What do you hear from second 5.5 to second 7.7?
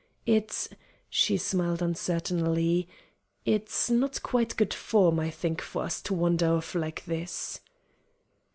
for us to wander off like this."